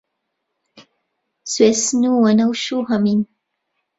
[1.53, 3.21] سوێسن و وەنەوش و هەمین